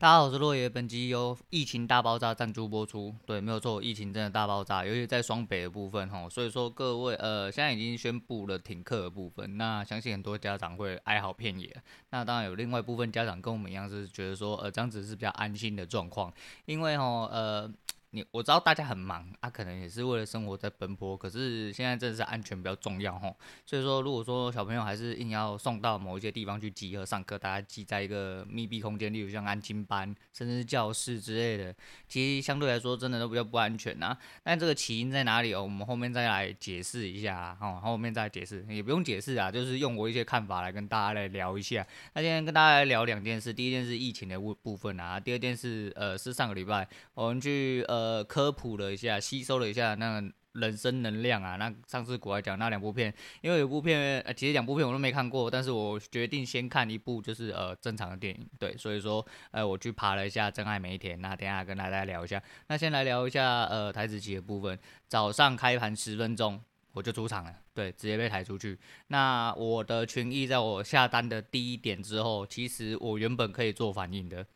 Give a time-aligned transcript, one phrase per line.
[0.00, 0.66] 大家好，我是落叶。
[0.66, 3.14] 本集由疫情大爆炸赞助播出。
[3.26, 6.26] 对，没有错，疫情真的大爆炸，尤其在双北的部分吼。
[6.26, 11.70] 所以说各位，呃，现在已经宣布了停课的部分，那相信很多家长会哀嚎遍野。
[12.12, 16.32] 那当然有另外一部分家长跟我们一样，是觉得说，呃，这样子是比较安心的状况，
[16.64, 17.70] 因为吼，呃。
[18.12, 21.16] 你我知道大家很忙啊，可能也是为了生活在奔波。
[21.16, 31.72] 可是现在真的是安全比较重要吼，所以说如果说小朋友还是硬要送到某一些地方去集合上课，大家挤在一个密闭空间，例如像安亲班，甚至是教室之类的，
[32.08, 34.18] 其实相对来说真的都比较不安全呐。
[34.42, 35.62] 但这个起因在哪里哦？
[35.62, 41.86] 我们后面再来解释一下哦，后面再解释也不用解释啊，就是用我一些看法来跟大家来聊一下。
[42.14, 47.99] 那今天跟大家来聊两件事，第一件事疫情的部部分啊，第二件事呃是上个礼拜我们去呃。
[48.00, 51.56] 呃，科普了一下，吸收了一下那个人生能量啊。
[51.56, 58.48] 那上次国外讲那两部片，因为有部片，呃，其实两部片我都没看过，但是我决定先看一部，就是呃正常的电影。
[58.58, 62.42] 对，所以说，呃，我去爬了一下《真爱每一天》，那等下跟大家聊一下。
[62.68, 66.58] 那先来聊一下呃台子棋的部分，早上开盘十分钟
[66.92, 68.78] 我就出场了，对，直接被抬出去。
[69.08, 74.46] 那我的权益在我下单的第一点之后，其实我原本可以做反应的。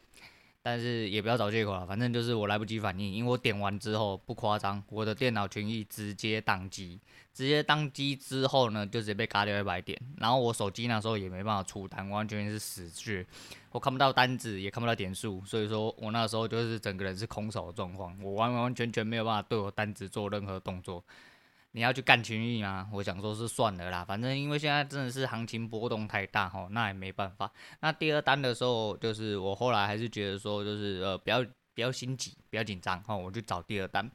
[0.66, 6.98] 但是也不要找借口了，反正就是我来不及反应，因为我点完之后不夸张，我的电脑权益直接宕机，
[7.34, 13.26] 直接宕机之后呢，就直接被嘎掉一百点，然后我手机那时候也没办法出单，完全是死去，
[13.72, 21.04] 我看不到单子，也看不到点数，所以说我那时候就是整个人是空手的状况，我完完全全没有办法对我单子做任何动作。
[21.76, 22.88] 你要去干群益吗？
[22.92, 27.50] 我想说是算了啦，反正因为现在真的是行情波动太大吼，那也没办法。
[27.80, 31.44] 那第二单的时候，就是我后来还是觉得说，就是呃，不要
[31.74, 34.08] 不要心急，不要紧张哈，我去找第二单。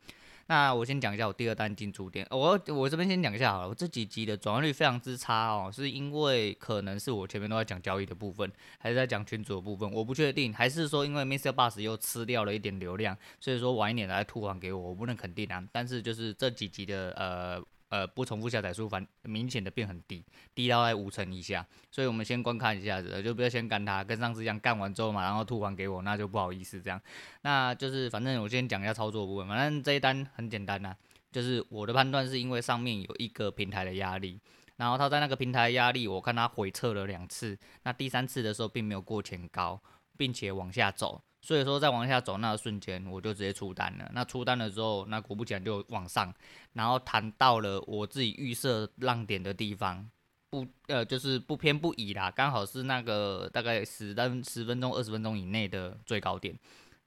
[0.49, 17.63] 那我先讲一下我第二单进出点，我我这边先讲一下好了，我这几集的转换率非常之差哦，是因为可能是我前面都在讲交易的部分，还是在讲群组的部分，我不确定，还是说因为 Mister Bus 又吃掉了一点流量，所以说晚一点来吐还给我，我不能肯定啊，但是就是这几集的呃。
[17.89, 20.23] 呃，不重复下载数反明显的变很低，
[20.55, 27.01] 低到在五成以下，所以我们先观看一下子，就不要先干它，跟上次一样干完之后嘛，然后吐还给我，那就不好意思这样。
[27.41, 30.95] 那就是反正我先讲一下操作部分，反正这一单很简单呐、
[31.31, 34.39] 就是我的判断是因为上面有一个平台的压力，
[34.77, 39.81] 然后它在那个平台压力，我看它回撤了两次，那第三次的时候并没有过前高，
[40.15, 41.23] 并且往下走。
[41.41, 44.09] 所以说，在往下走那个瞬间，我就直接出单了。
[44.13, 46.33] 那出单了之后，那果不其然就往上，
[46.73, 50.09] 然后弹到了我自己预设浪点的地方，
[50.49, 56.57] 不呃就是不偏不倚啦，刚好是那个大概十单十分钟二十分钟以内的最高点，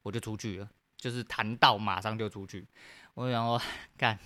[0.02, 2.66] 我就出去了，就是弹到马上就出去。
[3.14, 3.60] 我想说
[3.98, 4.18] 干。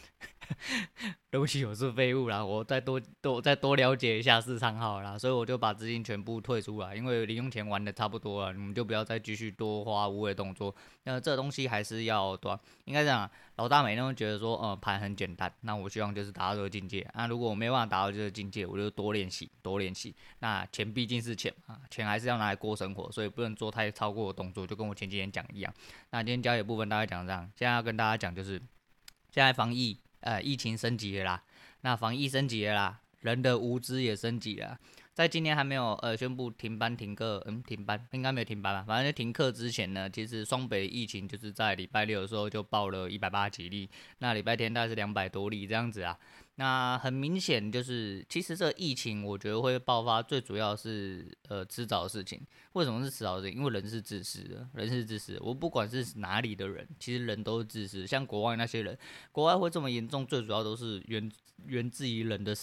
[1.30, 10.74] 对不起，我是废物啦，我再多多再多了解一下市场好了，所以我就把资金全部退出来，因为零用钱玩的差不多了，你们就不要再继续多花无谓动作。
[11.04, 17.06] 那这东西还是要多，应该这样，老大每天都觉得说，呃，盘很简单，那我希望就是达到这个境界。
[17.14, 20.14] 那如果我没有办法达到这个境界，我就多练习，多练习。
[20.38, 25.72] 那钱毕竟是钱啊，钱还是要拿来过生活，所以不能做太超过的动作，就跟我前几天讲一样。
[26.10, 28.58] 那今天交易部分大概讲这样，现在要跟大家讲就是，
[29.30, 29.98] 现在防疫。
[30.20, 31.42] 呃，疫情升级了啦，
[31.82, 34.78] 那防疫升级了啦，人的无知也升级了。
[35.16, 38.84] 在今年还没有呃宣布停班停课，嗯，停班应该没有停班吧？
[38.86, 43.88] 反正就停课之前呢，其实双北疫情就是在礼拜六的时候就报了一百八十几例，
[44.18, 46.18] 那礼拜天大概是两百多例这样子啊。
[46.56, 52.46] 那很明显就是，其实这疫情我觉得会爆发，最主要是呃迟早的事情。
[52.74, 53.58] 为什么是迟早的事情？
[53.58, 55.38] 因为人是自私的，人是自私。
[55.40, 58.06] 我不管是哪里的人，其实人都是自私。
[58.06, 58.98] 像国外那些人，
[59.32, 61.32] 国外会这么严重，最主要都是源
[61.64, 62.54] 源自于人的。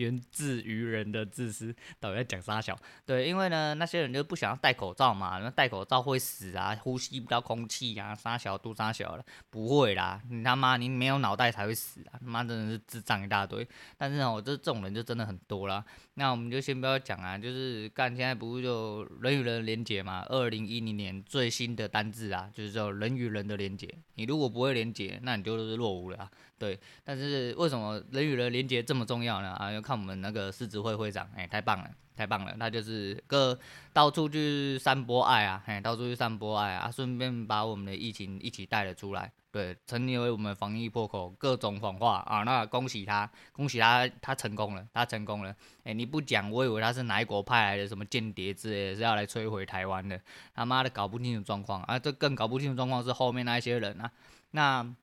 [0.00, 2.76] 源自于人的自私，到底在讲啥小？
[3.04, 13.66] 对，因为呢，那些人就不想要戴口罩嘛，那戴口罩会死啊，呼吸不到空气啊，啥小都啥小了，不会啦， 你他妈你没有脑袋才会死啊，他妈真的是智障一大堆。
[13.98, 15.84] 但是呢，我这这种人就真的很多啦。
[16.14, 20.24] 那我们就先不要讲啊，就是干现在不是就人与人连接嘛？
[20.28, 23.88] 二零一零年最新的单字啊，就是叫人与人的连接。
[24.14, 26.30] 你如果不会连接，那你就是落伍了。
[26.58, 29.52] 对，但是为什么人与人连接这么重要呢？
[29.52, 33.58] 啊，看我们那个狮子会会长，哎，太棒了，太棒了，他就是个
[33.92, 39.32] 到处去散播爱啊，哎，到处去散播爱啊，顺便把我们的疫情一起带了出来。
[39.50, 45.52] 对，成为我们防疫破口，各种谎话啊，那恭喜他，恭喜他，他成功了，他成功了。
[45.82, 50.20] 哎，你不讲，我以为他是哪一国派来的什么间谍之类的，是要来摧毁台湾的。
[50.54, 51.98] 他妈的，搞不清楚状况啊！
[51.98, 54.08] 这更搞不清楚状况是后面那一些人啊，
[54.52, 54.94] 那。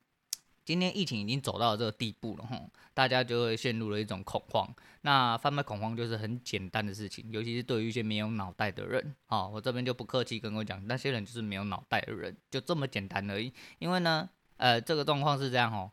[0.68, 4.68] 今天疫情已经走到这个地步了，吼，大家就会陷入了一种恐慌。
[5.00, 13.50] 那贩卖恐慌就是很简单的事情，尤其是对于一些没有脑袋的人，好，我这边就不客气跟我讲，那些人就是没有脑袋的人，就这么简单而已。
[13.78, 14.28] 因为呢，
[14.58, 15.90] 呃，这个状况是这样吼，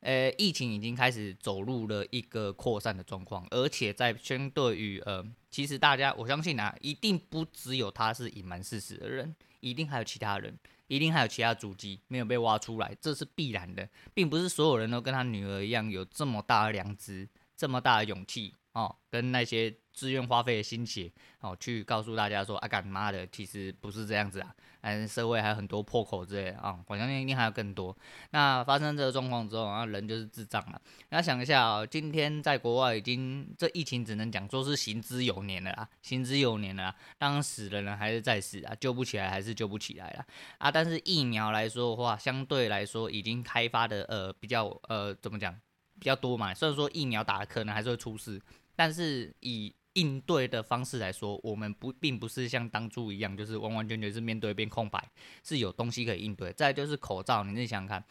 [0.00, 10.54] 呃，疫情已经开始走入了一个扩散的状况，而且在相对于呃，其实大家我相信啊，一定不只有他是隐瞒事实的人，一定还有其他人。
[10.88, 19.74] 一定还有其他足迹没有被挖出来，这是必然的，并不是所有人都跟他女儿一样有这么大的良知，这么大的勇气哦，跟那些。
[19.98, 21.10] 自愿花费的心血，
[21.40, 27.96] 哦，去告诉大家说啊，干妈的，其实不是这样子啊，嗯，社会还有很多破口之类的啊、我相信一定还有更多。
[28.30, 30.80] 那发生这个状况之后，啊，人就是智障了。
[31.08, 40.24] 大家想一下啊、哦，今天在国外已经这疫情只能讲说是行之有年了啊，行之有年了，当死的人还是在死啊，救不起来还是救不起来了
[40.58, 40.70] 啊。
[40.70, 45.52] 但是疫苗来说的话，相对来说已经开发的呃比较呃怎么讲
[45.98, 48.40] 比较多嘛，虽然说疫苗打可能还是会出事，
[48.76, 55.02] 但是以应对的方式来说，我们不并不是像当初一样，就是完完全全是面对一片空白，
[55.42, 56.52] 是有东西可以应对。
[56.52, 58.04] 再就是口罩，你自己想想看，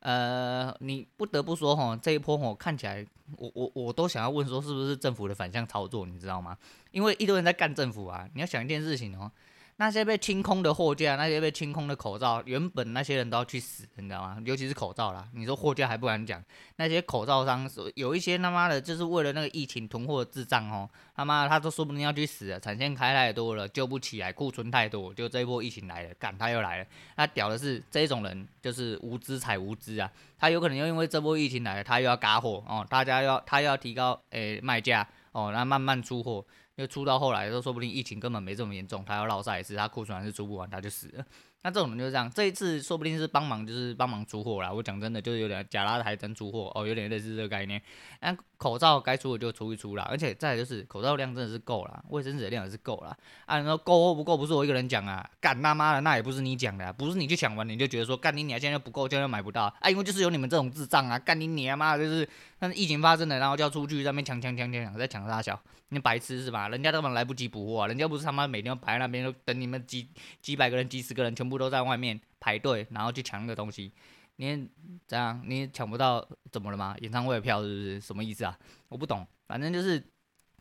[0.00, 3.06] 呃，你不得不说哈，这一波我看起来，
[3.38, 6.58] 我我我都想要问说，是不是政府的反向操作，你知道吗？
[6.90, 9.32] 因为一堆人在干政府啊，你要想一件事情哦。
[9.76, 14.38] 那些被清空的货架，那些被清空的口罩，原本那些人都要去死，你知道吗？
[14.44, 16.40] 尤其是口罩啦，你说货架还不敢讲，
[16.76, 26.86] 那些口罩商有一些他妈的，就是为了那个疫情囤货的智障哦，他妈他都说不定要去死了，产线开太多了，救不起来，库存太多，就这一波疫情来了，干他又来了。
[27.16, 36.44] 那屌的是这种人就是无知才无知啊，他有可能又因为这波疫情来了，他又要嘎货哦，大家要他又要提高诶卖价哦，那慢慢出货。
[36.76, 41.24] 因为出到后来都说不定疫情根本没这么严重，他要绕赛一次，他库存还是出不完，他就死了。
[41.64, 44.70] 那这种人就是这样，这一次说不定是帮忙，就是帮忙出货啦。
[44.70, 47.80] 我讲真的，就是有点假拉台真出货哦，有点类似这个概念。
[48.20, 53.16] 那口罩该出的就出一出啦，而且再就是口罩量真的是够了，卫生纸量也是够了。
[53.46, 62.28] 啊，你说够或不够，不是我一个人讲啊，干他妈的那也不是你讲的，不是你去抢完你就觉得说干你娘现在不够，现在买不到啊，因为就是有你们这种智障啊，干你娘妈就是，
[62.58, 65.58] 但是疫情发生了，然后就要出去在那边抢抢抢抢抢，在抢大小？
[65.90, 66.68] 你白痴是吧？
[66.70, 70.08] 人家根本来不及补货啊，人家不是他妈每天都排在那边，都等你们几
[70.40, 73.92] 几百个人、几十个人全部都在外面排队，然后去抢那个东西。
[74.36, 74.68] 你
[75.06, 76.96] 怎样你抢不到怎么了吗？
[77.00, 78.00] 演唱会的票是不是？
[78.00, 78.58] 什么意思啊？
[78.88, 80.00] 我不懂，反正就是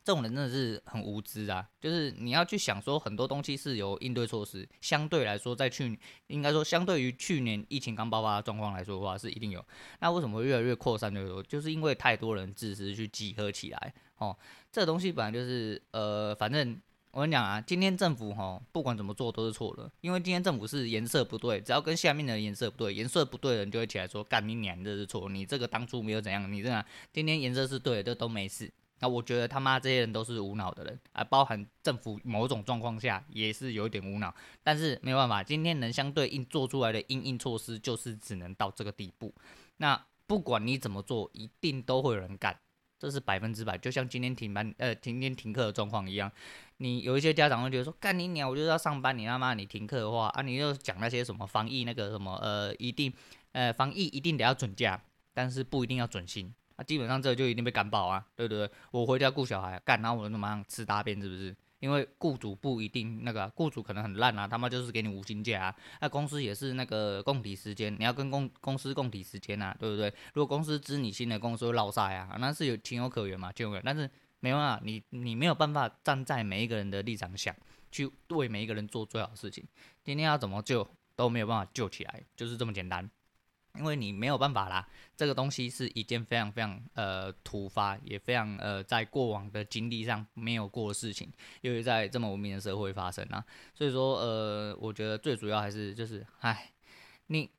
[0.03, 1.67] 这种人真的是很无知啊。
[1.81, 9.65] 就是你要去想说很多东西是有应对措施，相对来说在去应该说相对于去年疫情刚爆发的状况来说的话是一定有。
[10.01, 11.41] 那为什么会越来越扩散越多？
[11.41, 14.37] 就是因为太多人自私去集合起来哦。
[14.71, 16.79] 这个东西本来就是呃，反正。
[17.13, 28.67] 我跟你讲啊，今天政府吼不管怎么做都是错的，因为今天政府是颜色不对，只要跟下面的颜色不对，颜色不对的人就会起来说干你娘，这是错，你这个当初没有怎样，你这样今天颜色是对的，都没事。
[28.97, 34.33] 那我觉得他妈这些人都是无脑的人啊，包含政府某种状况下也是有一点无脑，
[34.63, 39.31] 但是没有办法，今天能相对应做出来的因应措施就是只能到这个地步。
[39.77, 42.57] 那不管你怎么做，一定都会有人干。
[42.97, 46.31] 这是百分之百，就像今天停班、呃，今天停课的状况一样。
[46.83, 53.11] 你有一些家长会觉得说，干你娘，我就是要上班，你他妈你停课的话啊，你又讲那些什么防疫那个什么呃，一定
[53.53, 55.01] 呃防疫一定得要准假，
[55.33, 58.69] 但是不一定要准薪啊，基本上这就一定被干爆啊，对不对？
[58.91, 61.55] 我回家顾小孩干，然后我就马上吃大便，是不是？
[61.79, 65.75] 因为雇主不一定那个，雇主可能很烂啊，他妈就是给你无薪假啊。
[66.01, 70.13] 那公司也是那个供体时间，你要跟公公司供体时间啊，对不对？
[70.33, 73.83] 如果公司知你新的，公司会落赛啊，那是有情有可原嘛，情有可原。
[73.85, 74.09] 但是
[74.43, 77.55] 没办法，你你没有办法站在每一个人的立场想，
[77.93, 79.65] 去为每一个人做最好的事情。
[80.03, 80.85] 今天要怎么救
[81.15, 83.09] 都没有办法救起来，就是这么简单。
[83.79, 84.85] 因为你没有办法啦，
[85.15, 91.31] 这个东西是一件非常非常呃突发，也非常呃在过往的经历上没有过的事情，
[91.61, 96.73] 因为在这么文明的社会发生啊，所以说呃，我觉得最主要还是就是，唉，
[97.27, 97.49] 你。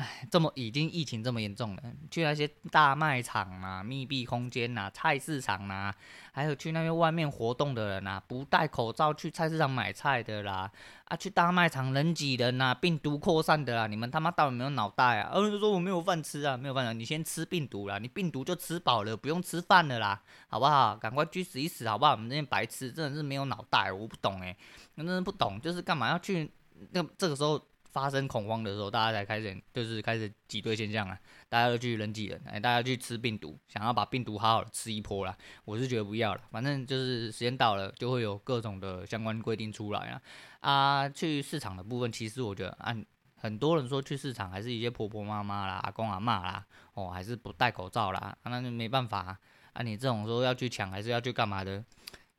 [0.00, 5.92] 哎，这么已经疫情这么严重了，去那些大卖场啊、密闭空间呐、菜市场呐，
[6.32, 10.72] 还有去那边外面活动的人呐，不戴口罩去菜市场买菜的啦，
[11.04, 15.30] 啊，去大卖场人挤人呐，病毒扩散的啦，你们他妈到底有没有脑袋啊？
[15.34, 20.96] 呃，就说我没有饭吃啊，没有饭吃，你先吃病毒啦，你病毒就吃饱了，不用吃饭了啦，好不好？
[20.96, 22.12] 赶快去死一死，好不好？
[22.12, 24.56] 我们这些白痴真的是没有脑袋，我不懂哎，
[24.96, 26.50] 真的不懂，就是干嘛要去
[26.92, 27.60] 那这个时候。
[27.92, 31.18] 发生恐慌的时候，大家才开始就是开始挤兑现象啊，
[31.48, 35.36] 大家都去人挤人，哎，大家去吃病毒，想要把病毒好好的吃一波啦。
[35.64, 40.22] 我是觉得不要了，反正就是时间到了，就会有各种的相关规定出来啊。
[40.60, 43.04] 啊，去市场的部分，其实我觉得按
[43.36, 49.38] 很多人说去市场还是一些婆婆妈妈啦、阿公阿嬷啦，哦，还是不戴口罩啦，那就没办法啊。
[49.72, 51.82] 啊你这种说要去抢还是要去干嘛的，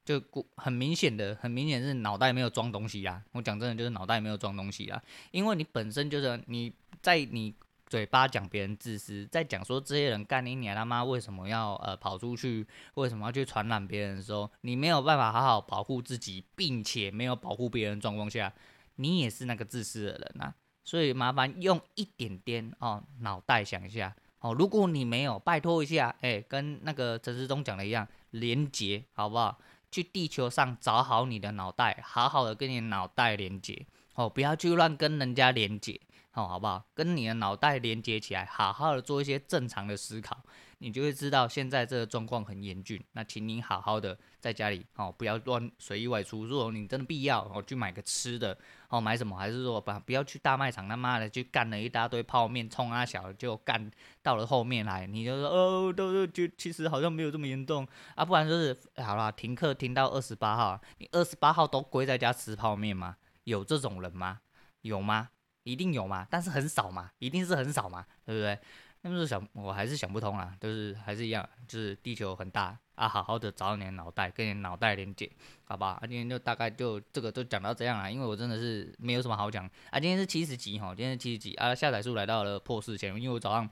[0.04, 0.22] 就
[0.56, 3.24] 很明显的，很明显是脑袋没有装东西啦。
[3.32, 7.54] 我讲真的就是脑袋没有装东西啦，因为你本身就是你在你
[7.88, 18.54] 嘴巴讲别人自私，在讲说这些人干你娘他妈为什么要呃跑出去，为什么要去传染别人的时候，你没有办法好好保护自己，并且没有保护别人状况下，
[18.96, 20.56] 你也是那个自私的人啊。
[20.84, 29.60] 所以麻烦用一点点哦脑袋想一下哦，如果你没有，拜托一下，哎、跟那个陈时中讲的一样，廉洁好不好？
[29.92, 36.00] 去地球上找好你的脑袋，好好的跟你脑袋连接哦，不要去乱跟人家连接
[36.34, 36.86] 哦，好不好？
[36.94, 40.42] 跟你的脑袋连接起来，好好的做一些正常的思考。
[40.84, 46.46] 你就会知道现在这个状况很严峻，那请你好好的在家里哦，不要乱随意外出。
[46.46, 48.58] 如果你真的必要哦，去买个吃的
[48.92, 49.38] 哦，买什么？
[49.38, 53.90] 还是说不不要去大卖场他妈的去干了一大堆泡面冲啊小，就干
[54.22, 63.16] 到了后面来，你就说哦，都都就其实好像没有这么严重啊，不然就是好了，停课停到二十八号，你二十八号都归在家吃泡面吗？
[63.46, 64.42] 有这种人吗？
[64.82, 65.30] 有吗？
[65.64, 66.28] 一定有吗？
[66.30, 68.60] 但是很少嘛，一定是很少嘛，对不对？
[69.04, 75.28] 那么想，我还是想不通啊，就是还是一样，就是地球很大啊，好好的找你的脑袋，跟你脑袋连接，
[75.64, 75.98] 好吧？
[76.00, 80.00] 啊，今天就大概就这个就讲到这样了，因为我真的是没有什么好讲啊。
[80.00, 83.68] 今天是七十集哈，今天是七十集啊，下载数来到了破四千，因为我早上。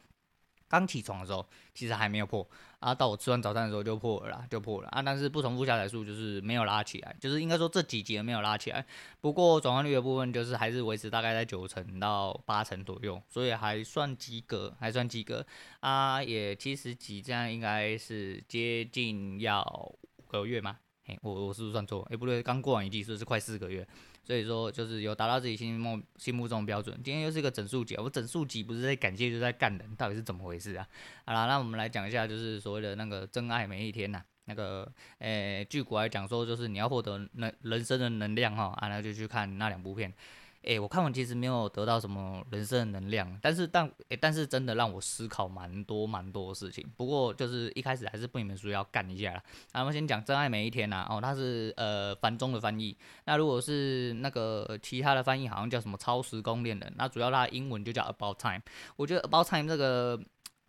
[0.72, 1.44] 刚起床的时候，
[1.74, 2.48] 其实还没有破
[2.80, 2.94] 啊。
[2.96, 5.02] 到我吃完早餐的时候就破了啦，就破了啊。
[5.02, 8.86] 但是不重复下载数就是没有拉起来，就是应该说这几集没有拉起来。
[9.22, 15.46] 不过转换率的部分就是还是维持大概在九成到八成左右，所以还算及格，还算及格
[15.82, 16.22] 啊。
[16.24, 19.64] 也七十几，这样应该是接近要
[20.18, 20.78] 五个月吗？
[21.06, 22.06] 嘿，我我是不是算错？
[22.12, 23.88] 哎，不对，刚过完一季，是不是快四个月？
[24.30, 26.96] 所以说，就是有达到自己心目心目中的标准。
[27.04, 30.88] 今天又是一个整数集，我整数集不是在感谢，就是在干人，到底是怎么回事啊？
[31.26, 34.26] 好啦，那我们来讲一下，就是所谓的那个真爱每一天呐、啊。
[34.46, 40.14] 那个，诶、欸，据古来讲说，就是你要获得能人生的能量哈，啊，那就去看那两部片。
[40.64, 46.86] 诶、我看完其实没有得到什么人生的能量，但是但诶、但是真的让我思考蛮多蛮多事情。
[46.98, 49.44] 不过就是一开始还是不你们说要干一下啦。
[49.74, 52.96] 那我们先讲《真爱每一天》呐，哦，它是呃繁中的翻译。
[53.26, 58.62] 那如果是那个其他的翻译，好像叫什么《超时空恋人》，那主要它的英文就叫 About Time。
[58.96, 60.20] 我觉得 About Time 这个。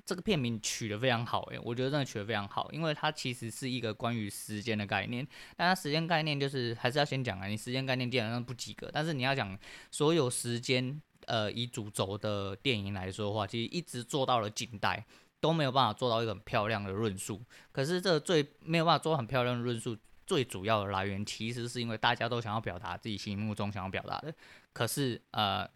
[0.07, 5.26] 这个片名取得非常好，诶，我觉得真的取得非常好，因为它其实是一个关于时间的概念。
[5.57, 8.90] 但它时间概念就是还是要先讲啊，你时间概念基本上不及格。
[8.92, 9.59] 但是你要讲
[9.90, 15.04] 所有时间呃以主轴的电影来说的话，其实一直做到了近代
[15.40, 17.42] 都没有办法做到一个很漂亮的论述。
[17.71, 24.35] 可是这最没有办法做很漂亮的论述，最主要的来源其实是因为大家都想要表达自己心目中想要表达的。
[24.73, 25.69] 可是呃，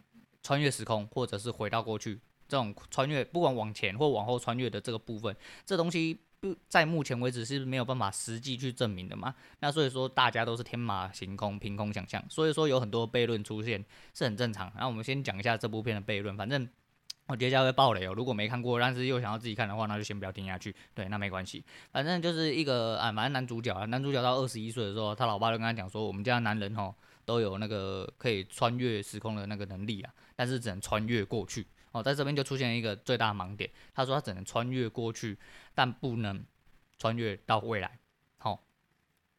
[0.42, 2.20] 穿越时空或者是回到过去。
[2.48, 5.34] 这种穿越，不管往前或往后穿越的这个部分，
[5.64, 9.34] 这东西不在目前为止是没有办法实际去证明的嘛？
[9.60, 14.70] 那所以说大家都是天马行空、凭空想象，所以说有很多悖论出现是很正常。
[14.76, 16.68] 那我们先讲一下这部片的悖论，反正
[17.28, 18.12] 我接下来会爆雷哦。
[18.12, 20.74] 如果没看过，但是又想要自己看的话，那就先不要听下去。
[20.92, 31.66] 对，那没关系，反正就是一个啊，反正男主角啊，男主角到二十一岁的时候，他老爸就跟他讲说，我们家男人哦都有那个可以穿越时空的那个能力啊，但是只能穿越过去。
[31.94, 33.70] 哦，在这边就出现了一个最大的盲点。
[33.94, 35.38] 他说他只能穿越过去，
[35.76, 36.44] 但不能
[36.98, 37.98] 穿越到未来。
[38.36, 38.60] 好、哦，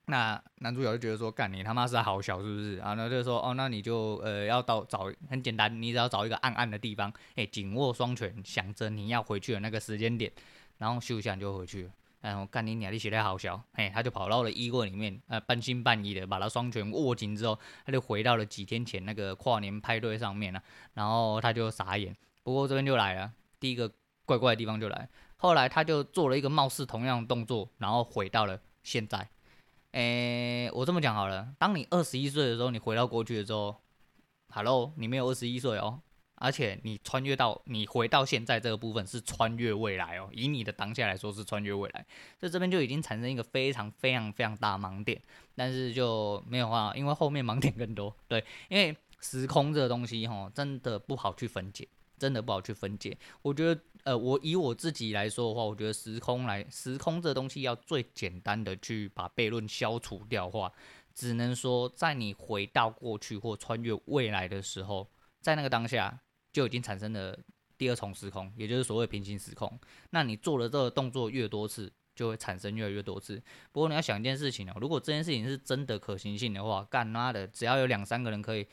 [0.06, 2.78] 那男主角就觉得说，干你他妈是好小是不是？
[2.78, 10.32] 然后就说，哦，那你就呃要到找很简单，你只要找一个暗暗的地方，哎，紧握双拳，想着你要回去的那个时间点，
[10.78, 11.92] 然后咻一下就回去了。
[12.22, 22.16] 然后干你娘，你写的好小，哎，他就跑到了衣柜里面，呃，半信半疑的把他双拳握紧之后，他就回到了几天前那个跨年派对上面了，然后他就傻眼。
[22.46, 23.92] 不过这边就来了，第一个
[24.24, 25.10] 怪怪的地方就来。
[25.38, 29.28] 后来他就做了一个貌似同样的动作，然后回到了现在。
[29.94, 33.76] 诶，我这么讲好了，当你二十一岁的时候，你回到过去的时候
[34.50, 36.00] ，Hello，你没有二十一岁哦，
[36.36, 42.06] 而且你穿越到你回到现在这个部分是穿越未来哦，以你的当下来说是穿越未来，
[42.40, 45.20] 所以这边就已经产生一个非常非常非常大盲点。
[45.56, 48.16] 但是就没有话，因为后面盲点更多。
[48.28, 51.88] 对，因为时空这个东西哈，真的不好去分解。
[52.18, 53.18] 真的不好去分解。
[53.42, 60.72] 我觉得，呃，我以我自己来说的话，我觉得时空来，时空这东西要最简单的去把悖论消除掉的话，
[61.14, 65.10] 只能说在你回到过去或穿越未来的时候，
[65.42, 66.20] 在那个当下
[66.54, 67.38] 就已经产生了
[67.78, 69.80] 第二重时空，也就是所谓平行时空。
[70.12, 73.42] 那你做了这个动作越多次，就会产生越来越多次。
[73.72, 78.68] 不过你要想一件事情哦，如果这件事情是真的可行性的话，干妈的，只要有两三个人可以。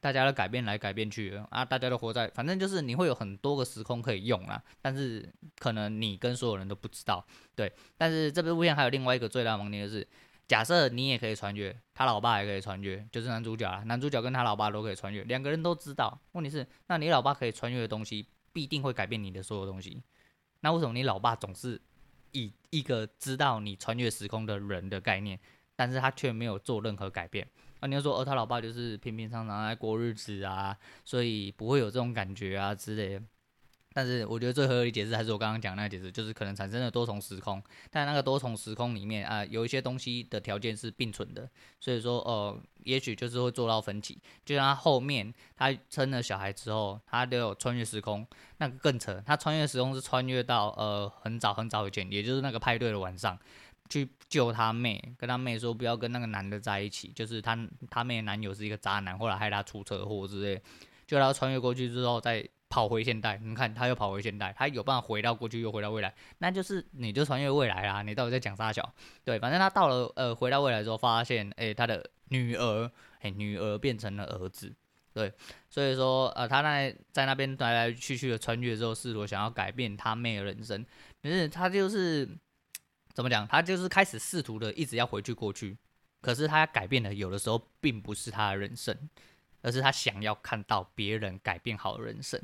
[0.00, 5.28] 大家都改变来改变去啊，大家都活在，反正就是你会有很多个时空可以用啦，但是
[5.58, 7.72] 可能你跟所有人都不知道，对。
[7.96, 10.06] 但是这部片还有另外一个最大的盲点就是，
[10.46, 16.18] 假设你也可以穿越，他老爸也可以穿越，就是男主角啊，男主角跟他老爸都可以穿越，两个人都知道。
[16.32, 20.02] 问题是，那你老爸可以穿越的东西，必定会改变你的所有东西。
[20.60, 21.80] 那为什么你老爸总是
[22.32, 25.38] 以一个知道你穿越时空的人的概念，
[25.74, 27.46] 但是他却没有做任何改变？
[27.80, 33.22] 啊，你要说，哦，他老爸就是平平常常在过日子啊，所以不会有这种感觉啊之类的。
[33.94, 41.48] 但是我觉得最合理解释还是我刚刚讲那个解释，就是可能产生了多重时空，但那个多重时空里面啊，有一些东西的条件是并存的，
[41.80, 44.20] 所以说，呃，也许就是会做到分歧。
[44.44, 48.24] 就像他后面他生了小孩之后，他都有穿越时空，
[48.58, 53.36] 那个更扯，他穿越时空是穿越到呃很早很早以前，也就是那个派对的晚上。
[53.88, 57.58] 去救他妹，跟他妹说不要跟那个男的在一起，就是他
[57.90, 60.60] 他妹的男友是一个渣男，后来害他出车祸之类，
[61.06, 68.92] 就他穿越过去之后再跑回现代，你看他又跑回现代，他有办法回到过去又回到未来，那就是你就穿越未来啦，你到底在讲啥小？
[69.24, 72.90] 对，反正他到了呃回到未来之后，发现诶、欸、他的女儿
[73.22, 74.70] 诶、女儿变成了儿子，
[75.14, 75.32] 对，
[75.70, 80.84] 所以说呃他那在那边来来去去的穿越之后，试图想要改变他妹的人生，
[81.22, 82.28] 可是他就是。
[83.18, 83.44] 怎么讲？
[83.48, 85.76] 他就是开始试图的一直要回去过去，
[86.20, 88.96] 可是他改变的有的时候并不是他的人生，
[89.60, 92.40] 而是他想要看到别人改变好人生。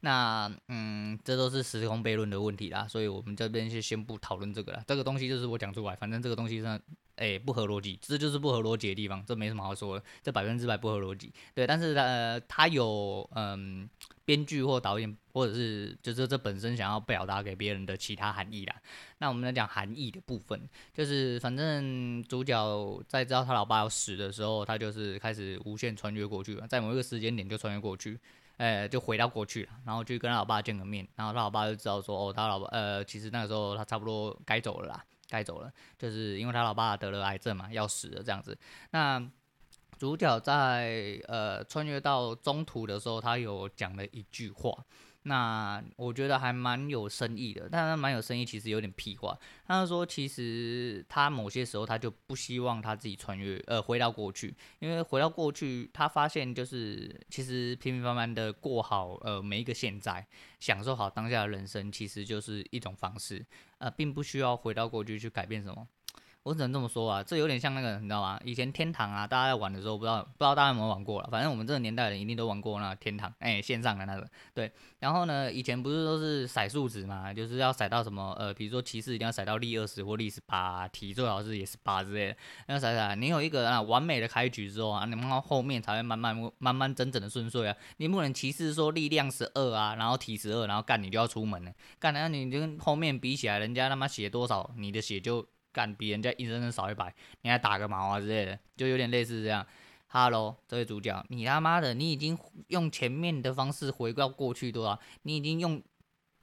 [0.00, 4.84] 那嗯，这都是时空悖论的问题啦，所以我们这边就先不讨论这个了。
[4.86, 6.78] 这个东西就是我讲出来，反正这个东西上，
[7.16, 11.32] 哎，不合逻辑，这就是不合逻辑的地方，这没什么好说的，这百分之百不合逻辑。
[11.54, 13.88] 对，但是呃，他有嗯，
[14.30, 18.76] 编剧或导演，或者是就是这本身想要表达给别人的其他含义啦。
[19.18, 28.20] 那我们来讲含义的部分，就是反正主角在知道他老爸要死的时候，他就是开始无限穿越过去了，在某一个时间点就穿越过去。
[28.58, 38.56] 哎，就回到过去了，然后去跟他老爸见个面，然后他老爸就知道说，哦，他老爸，呃，其实那个时候他差不多该走了啦，该走了，就是因为他老爸得了癌症嘛，要死了这样子。
[38.90, 39.18] 那
[40.00, 44.72] 主角在呃穿越到中途的时候，他有讲了一句话。
[45.24, 49.38] 那我觉得还蛮有深意的，但是蛮有深意，其实有点屁话。
[49.66, 60.26] 他说，其实他某些时候他就不希望他自己穿越，呃，回到过去，因为回到过去，他发现就是其实平平凡凡的过好，呃，每一个现在，
[60.60, 63.44] 享受好当下的人生，其实就是一种方式，
[63.76, 65.86] 呃，并不需要回到过去去改变什么。
[66.42, 68.40] 我只能这么说啊，这有点像那个，你知道吗？
[68.42, 71.28] 以前天堂啊，大家在玩的时候，不知道不知道大家有没有玩过了。
[71.30, 74.26] 反正我们这个年代的人一定都玩过那天堂，哎、线上的那个。
[74.54, 82.36] 对，然后呢，以前不是都是骰数值嘛，就是要骰到什么，呃，比如说骑士一定要骰到力二十或力十八，体最好是也是八之类的。
[82.68, 87.76] 那骰骰，你有一个啊完美的开局之后啊，你们到后面才会慢慢慢慢真正的顺遂啊。
[87.98, 95.46] 你不能骑士说力量十二啊，然后体十二，然后干你就要出门了，干那你就跟后面比起来，人家他妈血多少，你的血就。
[95.72, 99.66] 干比人家硬生生少一百，你还打个毛啊之类的，就有点类似这样。
[100.06, 104.98] 哈喽，这位主角，你他妈的，你已经用前面的方式回到过去多少？
[105.22, 105.80] 你已经用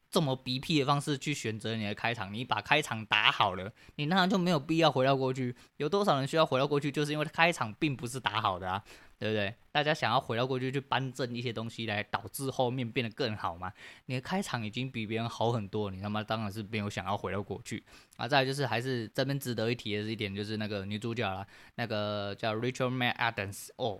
[0.09, 5.53] 这么逼屁的方式去选择你的开场，你把开场打好了，你那样就没有必要回到过去。
[5.75, 8.81] 有多少人需要回到过去，就是因为开场并不是打好的啊。
[9.19, 9.55] 对不对？
[9.71, 13.71] 大家想要回到过去去扳正一些东西，来导致后面变得更好嘛？
[14.05, 17.83] 你的开场已经比别人好很多，你他妈当然是没有想要回到过去
[18.17, 18.27] 啊！
[18.27, 23.99] 再来就是还是这边值得一提的是一点，就是那个女主角啦，那个叫 Rachel McAdams 哦，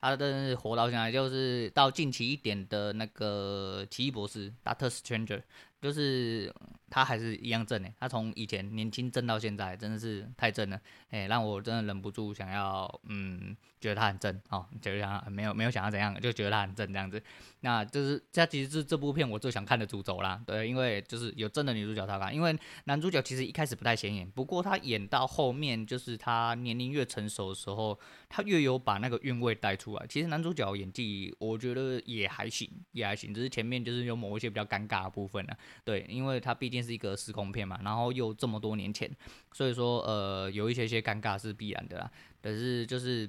[0.00, 5.42] 她的活到现在就是到近期一点的那个奇异博士 Doctor Stranger，
[5.80, 6.52] 就是。
[6.94, 10.80] 他还是一样正诶，他从以前年轻正到现在，真的是太正了，
[11.10, 17.20] 哎，让我真的忍不住想要，嗯，觉得他很正哦，觉得想没有没有想要怎样，就觉得他很正这样子。
[17.62, 30.06] 那就是这其实是这部片我最想看的主轴啦，对，因为就是有正的女主角他看，因为男主角其实一开始不太显眼，不过他演到后面，就是他年龄越成熟的时候，他越有把那个韵味带出来。
[30.08, 36.83] 其实男主角演技我觉得也还行，也还行，只是前面就是有某一些比较尴尬的部分了，对，因为他毕竟。
[36.84, 39.10] 是一个时空片嘛，然后又这么多年前，
[39.52, 42.10] 所以说呃有一些些尴尬是必然的啦。
[42.42, 43.28] 可是就是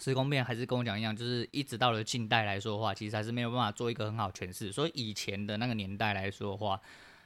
[0.00, 4.72] 时空片还是跟我讲一样，就是一直到了近代来说的话，其实还是没有办法做一个很好诠释。
[4.72, 6.80] 所以以前的那个年代来说的话，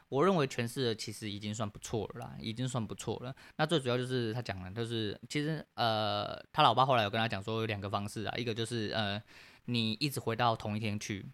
[0.09, 3.35] 我认为诠释的其实已经算不错了啦，已经算不错了。
[3.57, 9.22] 那最主要就是他讲了，就是其实呃他老爸后来有跟他讲说有两个方式啊，一个就是呃
[9.66, 11.25] 你一直回到同一天去，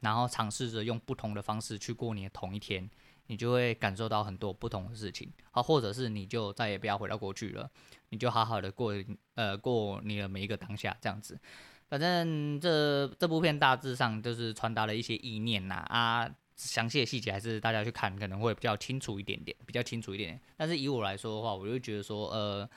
[0.00, 2.90] 然后尝试着用不同的方式去过你的同一天。
[3.26, 7.70] 你就会感受到很多不同的事情，好，或者是你就再也不要回到过去了，
[8.10, 8.94] 你就好好的过，
[9.34, 11.38] 呃，过你的每一个当下这样子。
[11.88, 20.40] 反正这这部片大致上就是传达了一些意念呐啊，详细的细节还是大家去看可能会比较清楚一点点，比较清楚一点点。
[20.56, 22.68] 但是以我来说的话，我就觉得说，呃，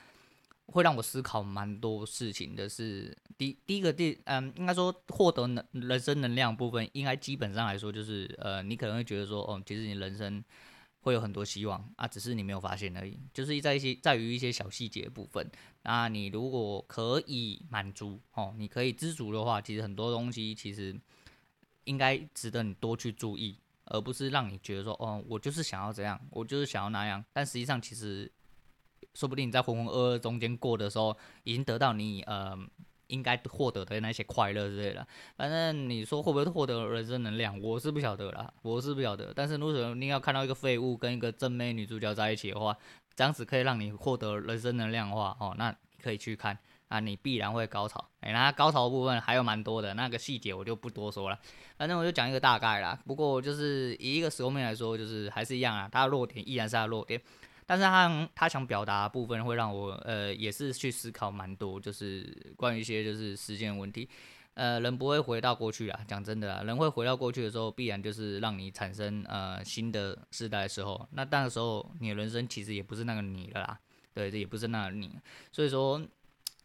[0.72, 10.42] 会让我思考蛮多事情的是第第一个第嗯，应该说获得能人生能量部分，应该基本上来说就是呃，你可能会觉得说，哦，其实你人生。
[11.02, 13.18] 会有很多希望啊，只是你没有发现而已。
[13.32, 15.50] 就是在一些在于一些小细节部分，
[15.84, 20.94] 那你如果可以满足哦，你可以知足的话，其实很多东西其实
[21.84, 27.24] 应该值得你多去注意，而不是让你觉得说哦，我就是想要这样，我就是想要那样。
[27.32, 28.30] 但实际上，其实
[29.14, 32.58] 说不定你在浑浑噩噩中间过的时候，已经得到你呃。
[33.10, 35.04] 应该获得的那些快乐之类的，
[35.36, 39.32] 反正你说会不会获得人生能量，我是不晓得啦，我是不晓得。
[39.34, 42.76] 但是如果你要看到一个废物跟一个正妹女主角在一起的话，
[43.16, 48.08] 这样子可以让你获得人生能量的话，哦，那可以去看，啊，你必然会高潮。
[48.20, 51.36] 哎，那高潮部分还有蛮多的，那个细节我就不多说了。
[51.76, 52.96] 反正我就讲一个大概啦。
[53.04, 57.20] 不过就是以一个时空面来说，就是还是一样啊，它的弱点依然是它的弱点。
[57.70, 64.08] 但是他他想表达部分会让我呃也是去思考蛮多，就是关于一些就是时间问题，
[64.54, 73.78] 呃人不会回到过去啊，讲真的啊，人会回到过去的时候，必然就是让你产生呃新的时代的时候，那那个时候你的人生其实也不是那个你了啦，
[74.12, 75.16] 对，这也不是那个你，
[75.52, 76.04] 所以说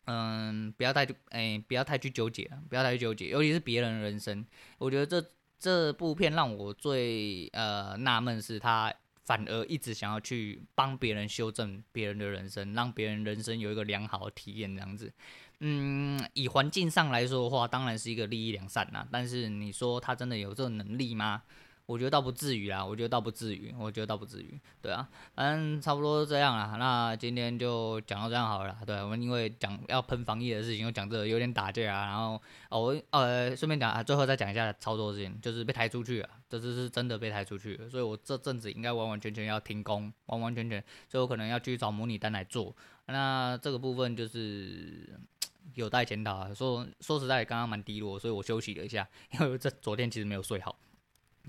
[0.06, 4.44] 嗯不要太哎不要太去纠结，不要太去纠结，尤其是别人的人生，
[4.80, 5.24] 我觉得这
[5.60, 8.92] 这部片让我最呃纳闷是他。
[9.26, 15.12] 反而一直想要去帮别人修正别人的人生，让别人人生有一个良好的体验，这样子。
[15.60, 19.08] 嗯，以环境上来说的话，当然是一个利益良善呐。
[19.12, 21.42] 但是你说他真的有这种能力吗？
[21.86, 26.76] 我觉得倒不至于啦，我觉得倒不至于，我觉得倒不至于，对啊，反正差不多这样啦。
[26.80, 42.76] 那今天就讲到这样好了，对，我们因为讲要喷防疫的事情，又讲这个有点打架啊，然后哦，呃顺便讲啊，最后再讲一下操作事情，就是被抬出去了，这次是真的被抬出去了，所以我这阵子应该完完全全要停工，完完全全，所以我可能要去找模拟单来做。
[43.06, 45.08] 那这个部分就是
[45.76, 50.76] 有待检讨啊，说说实在，刚刚蛮低落，所以我休息了一下，因为这昨天其实没有睡好。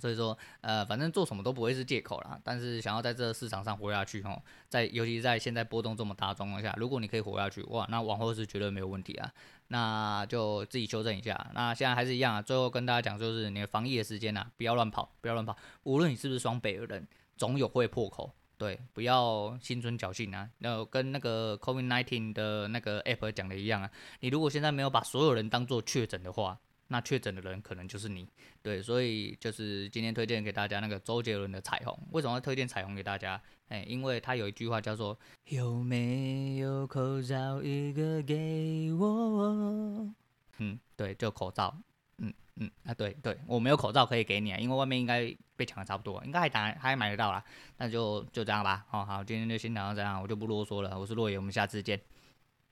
[0.01, 2.39] 所以说，呃，反正做什么都不会是借口啦。
[2.43, 9.33] 但是想要在这个市场上活下去，哦，在尤其是在现在波动这么大状况下，如果你可以活下去，哇，那往后是绝对没有问题啊。
[9.69, 11.51] 那就自己修正一下。
[11.53, 12.41] 那现在还是一样啊。
[12.41, 15.57] 最后跟大家讲，就是你的防疫的时间啊，不要乱跑，不要乱跑。
[15.83, 17.07] 无论你是不是双北的人，
[17.37, 18.33] 总有会破口。
[18.59, 20.49] 对，不要心存侥幸啊。
[20.59, 23.91] 那跟那个 COVID-19 的那个 app 讲的一样啊。
[24.21, 28.29] 你如果现在没有把所有人当做确诊的话，那确诊的人可能就是你，
[28.63, 31.93] 对，所以就是今天推荐给大家那个周杰伦的《彩虹》。
[32.13, 33.41] 为什么要推荐《彩虹》给大家？
[33.69, 35.19] 哎，因为他有一句话叫做
[35.51, 40.09] “有没有口罩一个给我”。
[40.59, 41.77] 嗯，对，就口罩。
[42.19, 47.45] 嗯嗯啊，对对，我没有口罩可以给你啊，因为外面应该被抢的差不多，应该还打还买得到啦。
[47.79, 48.87] 那就就这样吧。
[48.89, 50.99] 好好，今天就先聊到这样，我就不啰嗦了。
[50.99, 52.01] 我是洛野，我们下次见。